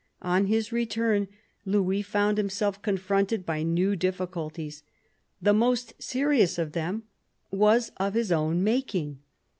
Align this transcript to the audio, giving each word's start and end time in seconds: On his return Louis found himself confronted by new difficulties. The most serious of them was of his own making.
On 0.23 0.47
his 0.47 0.71
return 0.71 1.27
Louis 1.63 2.01
found 2.01 2.39
himself 2.39 2.81
confronted 2.81 3.45
by 3.45 3.61
new 3.61 3.95
difficulties. 3.95 4.81
The 5.39 5.53
most 5.53 5.93
serious 6.01 6.57
of 6.57 6.71
them 6.71 7.03
was 7.51 7.91
of 7.99 8.15
his 8.15 8.31
own 8.31 8.63
making. 8.63 9.19